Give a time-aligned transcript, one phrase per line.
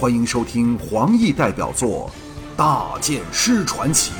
[0.00, 2.10] 欢迎收听黄奕代表作
[2.56, 4.12] 《大剑师传奇》，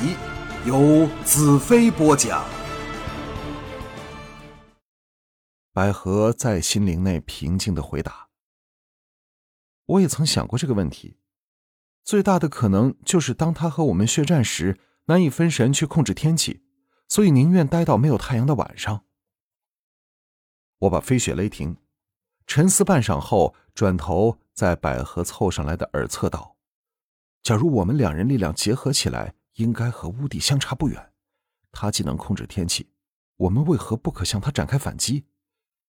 [0.69, 2.45] 由子飞播讲。
[5.73, 8.29] 百合在心灵内平静的回答
[9.89, 11.17] ：“我也曾想过这个问题，
[12.05, 16.63] 最大的可能就是当他和我们血战时，难以分神去控制天气，
[17.09, 19.07] 所以宁愿待到没有太阳的晚上。”
[20.81, 21.79] 我把飞雪雷霆，
[22.51, 24.37] 沉思半晌后，转头。
[24.53, 26.57] 在百合凑上来的耳侧道
[27.45, 31.13] ：“假如我们两人力量结合起来，应该和乌帝相差不远。
[31.71, 32.91] 他既能控制天气，
[33.37, 35.25] 我们为何不可向他展开反击？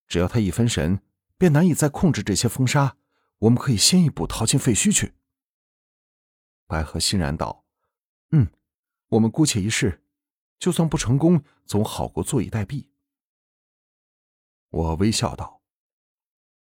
[0.08, 1.02] 只要他一分神，
[1.36, 2.96] 便难以再控制这些风沙。
[3.40, 5.16] 我们可以先一步逃进废墟去。”
[6.68, 7.66] 百合欣然道
[8.32, 8.48] ：“嗯，
[9.10, 10.04] 我们姑且一试，
[10.60, 12.86] 就算不成功，总好过坐以待毙。”
[14.70, 15.61] 我微笑道：“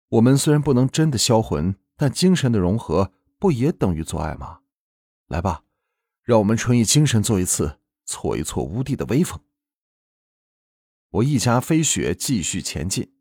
[0.09, 4.61] 我们虽然不能真的销魂。”但精神的融合不也等于做爱吗？
[5.27, 5.65] 来吧，
[6.23, 9.37] 让我们纯以精神做一次，挫一挫乌帝的威风。
[11.09, 13.11] 我一夹飞雪，继续前进。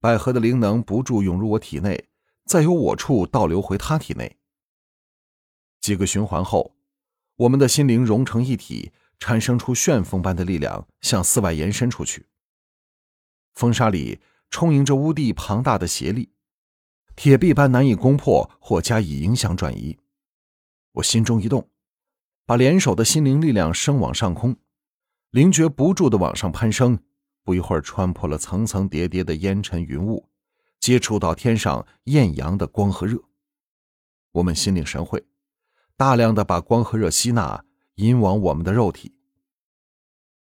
[0.00, 2.08] 百合的灵能不住涌入我体内，
[2.44, 4.40] 再由我处倒流回他体内。
[5.80, 6.74] 几个循环后，
[7.36, 12.26] 我们的心灵融成一体，产生出旋风般的力量，向四外延伸出去。
[13.52, 14.20] 风沙里
[14.52, 16.30] 充盈着乌帝庞大的邪力。
[17.16, 19.98] 铁壁般难以攻破或加以影响转移，
[20.92, 21.68] 我心中一动，
[22.46, 24.56] 把联手的心灵力量升往上空，
[25.30, 26.98] 灵觉不住的往上攀升，
[27.42, 30.28] 不一会儿穿破了层层叠叠的烟尘云雾，
[30.78, 33.18] 接触到天上艳阳的光和热。
[34.32, 35.24] 我们心领神会，
[35.96, 37.64] 大量的把光和热吸纳，
[37.96, 39.14] 引往我们的肉体。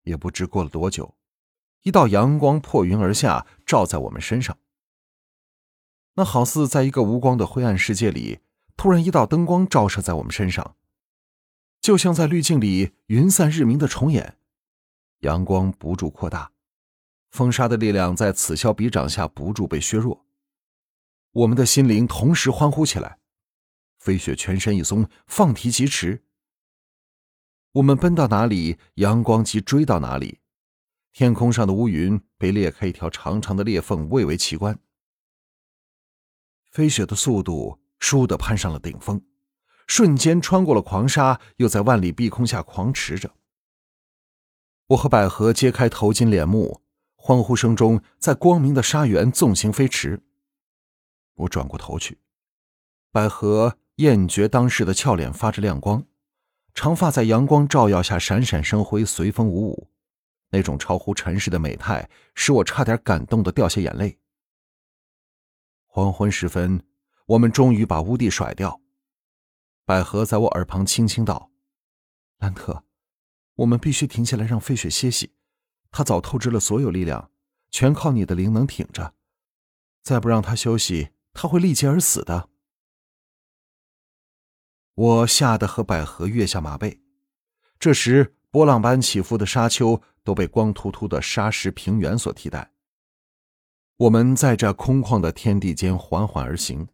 [0.04, 1.16] 也不知过了多久，
[1.84, 4.58] 一道阳光破云而下，照在我们身上。
[6.16, 8.40] 那好似在一个无光的灰暗世界里，
[8.78, 10.76] 突然一道灯光照射在我们身上，
[11.82, 14.38] 就像在滤镜里云散日明的重演。
[15.20, 16.52] 阳光不住扩大，
[17.32, 20.26] 风沙的力量在此消彼长下不住被削弱。
[21.32, 23.18] 我们的心灵同时欢呼起来，
[23.98, 26.24] 飞雪全身一松，放蹄疾驰。
[27.72, 30.40] 我们奔到哪里，阳光即追到哪里。
[31.14, 34.80] 天空上的乌云被裂开一条长长的裂缝，蔚为奇观。
[36.72, 39.22] 飞雪的速度倏地攀上了顶峰，
[39.86, 43.36] 瞬间穿过了狂沙，又在万里碧空下狂驰着。
[44.88, 46.82] 我和百合揭开头巾帘幕，
[47.16, 50.24] 欢呼声中在光明的沙原纵行飞驰。
[51.36, 52.18] 我转过头去，
[53.12, 56.08] 百合艳绝当世的俏脸发着亮光，
[56.74, 59.92] 长发在阳光照耀下闪闪生辉，随风舞舞，
[60.54, 64.20] 那种超乎尘世的美态，使我差点感动的掉下眼泪。
[65.88, 66.86] 黄昏时分，
[67.26, 68.80] 我们终于把乌帝甩掉。
[69.84, 71.52] 百合在我耳旁轻轻道
[72.38, 72.84] ：“兰特，
[73.56, 75.34] 我们必须停下来让飞雪歇息。
[75.90, 77.32] 他早透支了所有力量，
[77.72, 79.16] 全靠你的灵能挺着。
[80.04, 82.50] 再不让他休息，他会力竭而死的。”
[84.94, 87.02] 我吓得和百合跃下马背。
[87.80, 92.72] 这时，波浪般起伏的沙丘都被光秃秃的沙石平原所替代。
[93.98, 96.88] 我们在这空旷的天地间缓缓而行，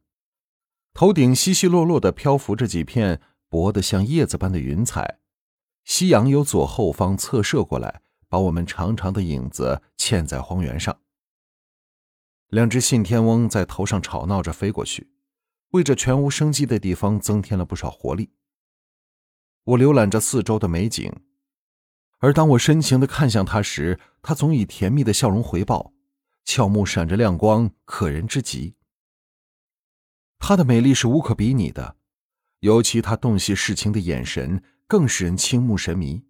[0.93, 3.19] 头顶稀稀落落的漂浮着几片
[3.49, 5.19] 薄得像叶子般的云彩，
[5.83, 10.97] 夕阳由左后方侧射过来，把我们长长的影子嵌在荒原上。
[12.47, 15.11] 两只信天翁在头上吵闹着飞过去，
[15.71, 18.29] 为这全无生机的地方增添了不少活力。
[19.65, 21.13] 我浏览着四周的美景，
[22.19, 25.93] 而当我深情地看向他时，他总以甜蜜的笑容回报。
[26.45, 28.75] 俏目闪着亮光，可人之极。
[30.39, 31.95] 她的美丽是无可比拟的，
[32.61, 36.23] 尤其她洞悉世情的眼神更使人倾慕神迷。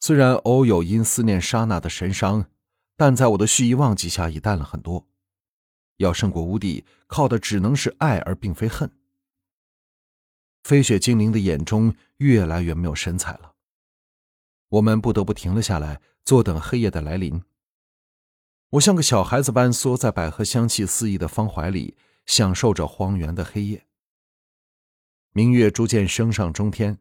[0.00, 2.50] 虽然偶有因思念莎娜的神伤，
[2.96, 5.06] 但在我的蓄意忘记下已淡了很多。
[5.98, 8.90] 要胜过乌帝，靠的只能是爱，而并非恨。
[10.64, 13.49] 飞雪精灵的眼中越来越没有神采了。
[14.70, 17.42] 我们不得不停了下来，坐等黑夜的来临。
[18.70, 23.86] 我像个小孩子般缩在百合香气四溢的芳怀里，享受着荒原的黑夜。
[25.32, 27.00] 明月逐渐升上中天，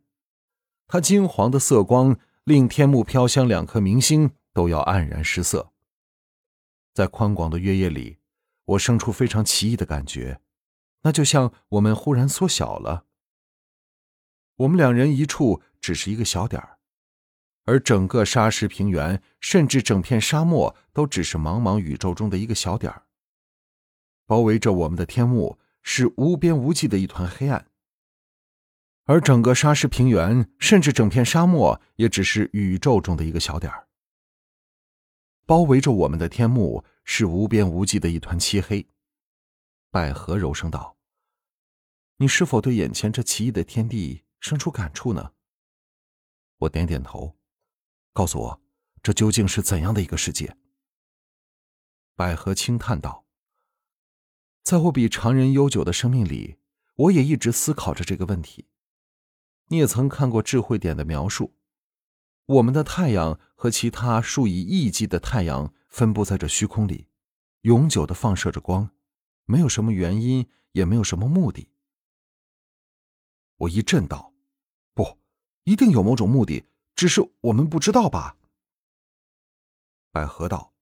[0.88, 5.72] 它金黄的色光令天幕飘香两颗明星都要黯然失色。
[6.96, 8.18] 在宽广的月夜里，
[8.66, 10.42] 我生出非常奇异的感觉，
[11.04, 13.06] 那就像我们忽然缩小了。
[14.56, 16.79] 我们两人一处只是一个小点儿。
[17.70, 23.04] 而整个沙石平原，甚至整片沙漠，都只是茫茫宇宙中的一个小点儿。
[24.26, 27.68] 包围着我们的天幕是无边无际的一团黑暗，
[29.04, 33.88] 而整个沙石平原，甚至整片沙漠，也只是宇宙中的一个小点儿。
[35.46, 38.88] 包围着我们的天幕是无边无际的一团漆黑。
[39.92, 40.98] 百合柔声道
[42.18, 45.34] ：“你是否对眼前这奇异的天地生出感触呢？”
[46.62, 47.36] 我点点头，
[48.20, 48.62] 告诉我，
[49.02, 50.58] 这究竟是怎样的一个世界？
[52.18, 53.24] 百合轻叹道
[54.62, 56.58] ：“在我比常人悠久的生命里，
[56.96, 58.68] 我也一直思考着这个问题。
[59.68, 61.54] 你也曾看过智慧点的描述，
[62.46, 67.08] 我们的太阳和其他数以亿计的太阳分布在这虚空里，
[67.62, 68.90] 永久的放射着光，
[69.46, 71.70] 没有什么原因，也没有什么目的。”
[73.60, 74.34] 我一震道
[74.94, 75.18] ：“不，
[75.64, 76.66] 一定有某种目的，
[77.00, 78.36] 只是我们不知道吧？”
[80.12, 80.74] 百合道。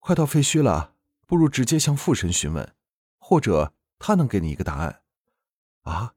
[0.00, 2.74] 快到废墟了，不如直接向父神询问，
[3.20, 5.04] 或者他能给你一个答案。
[5.82, 6.16] 啊，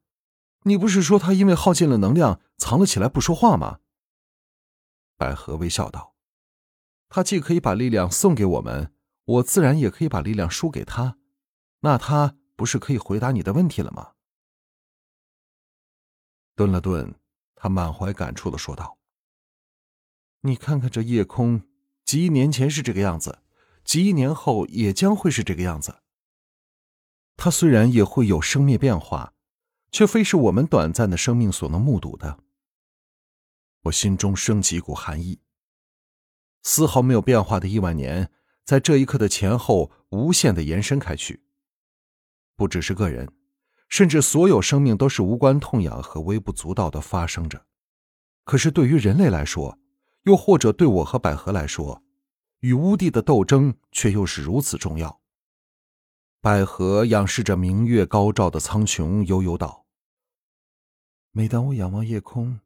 [0.63, 3.81] 你不是说他因为耗尽了能量藏了起来不说话吗？
[5.15, 6.15] 百合微笑道
[7.07, 8.91] ：“他既可以把力量送给我们，
[9.25, 11.19] 我自然也可以把力量输给他。
[11.81, 14.13] 那他不是可以回答你的问题了吗？”
[16.57, 17.13] 顿了顿，
[17.55, 18.99] 他满怀感触的说道
[20.41, 21.63] ：“你看看这夜空，
[22.03, 23.39] 几亿年前是这个样子。”
[23.85, 26.01] 几亿年后也将会是这个样子。
[27.37, 29.35] 它虽然也会有生灭变化，
[29.91, 32.39] 却非是我们短暂的生命所能目睹的。
[33.83, 35.39] 我心中升起一股寒意。
[36.63, 38.31] 丝毫没有变化的亿万年，
[38.63, 41.43] 在这一刻的前后无限的延伸开去。
[42.55, 43.31] 不只是个人，
[43.95, 47.65] 甚至所有生命都是无关痛痒和微不足道的发生着。
[48.43, 49.79] 可是对于人类来说，
[50.23, 52.03] 又或者对我和百合来说，
[52.59, 55.21] 与乌帝的斗争却又是如此重要。
[56.41, 59.85] 百合仰视着明月高照的苍穹，悠悠道
[61.31, 62.59] ：“每当我仰望夜空，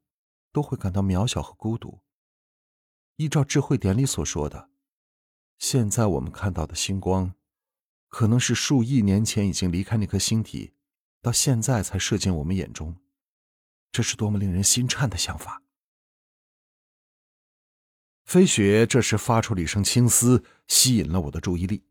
[0.52, 2.00] 都会感到渺小和孤独。
[3.18, 4.72] 依照智慧典里所说的，
[5.60, 7.36] 现在我们看到的星光，
[8.08, 10.74] 可能是数亿年前已经离开那颗星体，
[11.22, 12.98] 到现在才射进我们眼中。
[13.92, 15.64] 这是多么令人心颤的想法！”
[18.26, 21.84] 飞雪这时发出了一声轻嘶，吸引了我的注意力。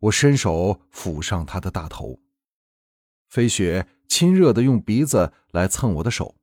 [0.00, 2.20] 我伸手抚上他的大头，
[3.30, 6.36] 飞雪亲热的用鼻子来蹭我的手。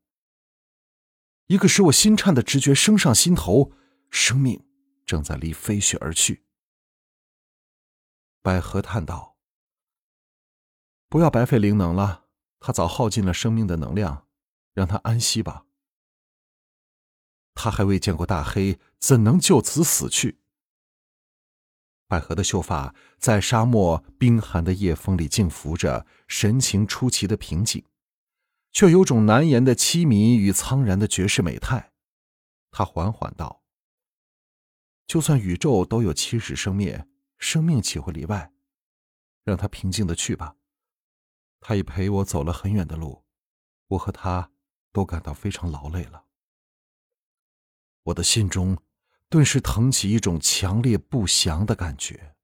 [1.45, 3.71] 一个使我心颤的直觉升上心头，
[4.09, 4.65] 生命
[5.05, 6.43] 正在离飞雪而去。
[8.41, 9.30] 百合叹道
[11.11, 12.23] ：“不要白费灵能了，
[12.61, 14.27] 他早耗尽了生命的能量，
[14.73, 15.65] 让他安息吧。”
[17.53, 20.39] 他还未见过大黑，怎能就此死去？
[22.07, 27.83] 百合的秀发在沙漠冰寒的夜风里静浮着，神情出奇的平静，
[28.71, 31.91] 却有种难言的凄迷与苍然的绝世美态。
[32.71, 33.61] 他缓缓道
[35.05, 37.05] ：“就算宇宙都有起始生灭，
[37.37, 38.53] 生命岂会例外？
[39.43, 40.55] 让他平静的去吧。
[41.61, 43.23] 他已陪我走了很远的路，
[43.87, 44.51] 我和他
[44.91, 46.25] 都感到非常劳累了。”
[48.03, 48.77] 我的心中
[49.29, 52.35] 顿时腾起一种强烈不祥的感觉。